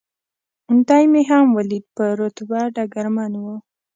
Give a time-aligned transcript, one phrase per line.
[0.87, 3.45] دی مې هم ولید، په رتبه ډګرمن و.